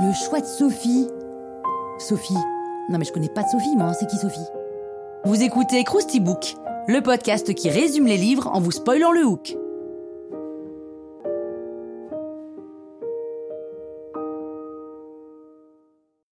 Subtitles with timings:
[0.00, 1.06] Le choix de Sophie.
[1.98, 2.32] Sophie.
[2.88, 3.88] Non mais je connais pas de Sophie, moi.
[3.88, 3.92] Hein.
[3.92, 4.46] C'est qui Sophie?
[5.24, 6.54] Vous écoutez Krusty Book,
[6.86, 9.58] le podcast qui résume les livres en vous spoilant le hook.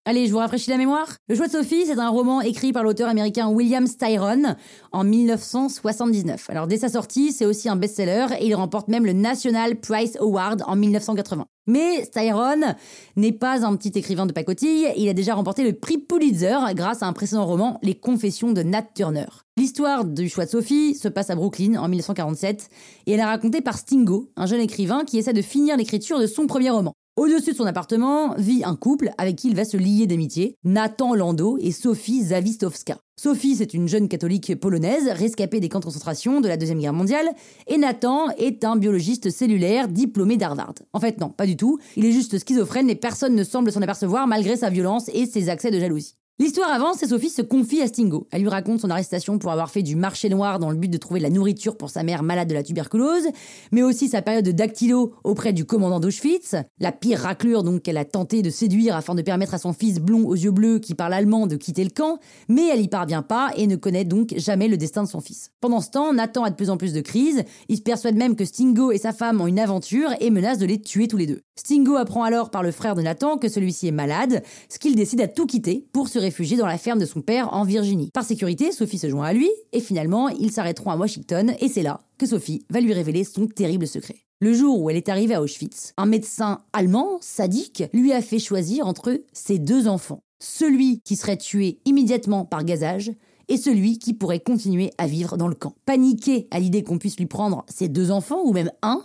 [0.09, 1.17] Allez, je vous rafraîchis la mémoire.
[1.29, 4.55] Le choix de Sophie, c'est un roman écrit par l'auteur américain William Styron
[4.93, 6.49] en 1979.
[6.49, 10.17] Alors dès sa sortie, c'est aussi un best-seller et il remporte même le National Prize
[10.21, 11.47] Award en 1980.
[11.67, 12.77] Mais Styron
[13.17, 17.03] n'est pas un petit écrivain de pacotille, il a déjà remporté le prix Pulitzer grâce
[17.03, 19.27] à un précédent roman, Les Confessions de Nat Turner.
[19.57, 22.69] L'histoire du choix de Sophie se passe à Brooklyn en 1947
[23.07, 26.29] et elle est racontée par Stingo, un jeune écrivain qui essaie de finir l'écriture de
[26.29, 26.93] son premier roman.
[27.19, 31.15] Au-dessus de son appartement vit un couple avec qui il va se lier d'amitié, Nathan
[31.15, 32.99] Lando et Sophie Zawistowska.
[33.19, 36.93] Sophie, c'est une jeune catholique polonaise, rescapée des camps de concentration de la Deuxième Guerre
[36.93, 37.31] mondiale,
[37.69, 40.75] et Nathan est un biologiste cellulaire diplômé d'Harvard.
[40.93, 41.79] En fait, non, pas du tout.
[41.97, 45.49] Il est juste schizophrène et personne ne semble s'en apercevoir malgré sa violence et ses
[45.49, 46.17] accès de jalousie.
[46.39, 48.27] L'histoire avance et Sophie se confie à Stingo.
[48.31, 50.99] Elle lui raconte son arrestation pour avoir fait du marché noir dans le but de
[50.99, 53.29] trouver la nourriture pour sa mère malade de la tuberculose,
[53.73, 57.97] mais aussi sa période de dactylo auprès du commandant d'Auschwitz, la pire raclure donc qu'elle
[57.97, 60.95] a tenté de séduire afin de permettre à son fils blond aux yeux bleus qui
[60.95, 64.35] parle allemand de quitter le camp, mais elle y parvient pas et ne connaît donc
[64.37, 65.53] jamais le destin de son fils.
[65.63, 68.37] Pendant ce temps, Nathan a de plus en plus de crises, il se persuade même
[68.37, 71.27] que Stingo et sa femme ont une aventure et menace de les tuer tous les
[71.27, 71.46] deux.
[71.59, 75.23] Stingo apprend alors par le frère de Nathan que celui-ci est malade, ce qu'il décide
[75.23, 78.11] à tout quitter pour se réfugié dans la ferme de son père en Virginie.
[78.13, 81.83] Par sécurité, Sophie se joint à lui, et finalement, ils s'arrêteront à Washington, et c'est
[81.83, 84.17] là que Sophie va lui révéler son terrible secret.
[84.39, 88.39] Le jour où elle est arrivée à Auschwitz, un médecin allemand, sadique, lui a fait
[88.39, 90.21] choisir entre ses deux enfants.
[90.41, 93.13] Celui qui serait tué immédiatement par gazage
[93.49, 95.75] et celui qui pourrait continuer à vivre dans le camp.
[95.87, 99.03] Paniquée à l'idée qu'on puisse lui prendre ses deux enfants, ou même un,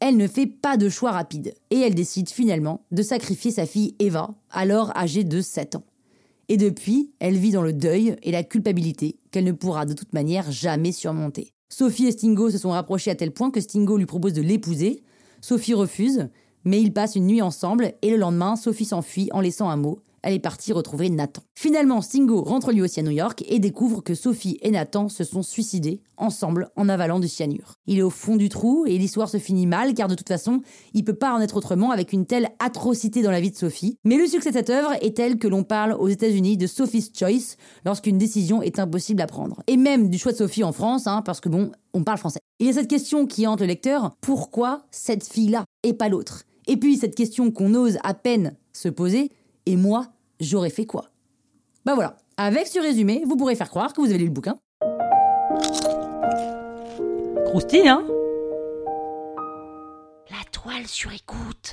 [0.00, 1.54] elle ne fait pas de choix rapide.
[1.70, 5.84] Et elle décide finalement de sacrifier sa fille Eva, alors âgée de 7 ans.
[6.48, 10.12] Et depuis, elle vit dans le deuil et la culpabilité qu'elle ne pourra de toute
[10.12, 11.52] manière jamais surmonter.
[11.68, 15.02] Sophie et Stingo se sont rapprochés à tel point que Stingo lui propose de l'épouser.
[15.42, 16.28] Sophie refuse,
[16.64, 20.00] mais ils passent une nuit ensemble et le lendemain, Sophie s'enfuit en laissant un mot
[20.22, 21.42] elle est partie retrouver Nathan.
[21.54, 25.24] Finalement, Stingo rentre lui aussi à New York et découvre que Sophie et Nathan se
[25.24, 27.74] sont suicidés ensemble en avalant du cyanure.
[27.86, 30.62] Il est au fond du trou et l'histoire se finit mal car de toute façon,
[30.94, 33.96] il peut pas en être autrement avec une telle atrocité dans la vie de Sophie.
[34.04, 37.10] Mais le succès de cette œuvre est tel que l'on parle aux États-Unis de Sophie's
[37.16, 39.62] Choice lorsqu'une décision est impossible à prendre.
[39.66, 42.40] Et même du choix de Sophie en France, hein, parce que bon, on parle français.
[42.60, 46.42] Il y a cette question qui hante le lecteur pourquoi cette fille-là et pas l'autre?
[46.66, 49.30] Et puis cette question qu'on ose à peine se poser
[49.68, 50.06] et moi,
[50.40, 51.10] j'aurais fait quoi?
[51.84, 54.58] Bah voilà, avec ce résumé, vous pourrez faire croire que vous avez lu le bouquin.
[57.44, 58.02] Croustille, hein?
[60.30, 61.72] La toile sur écoute.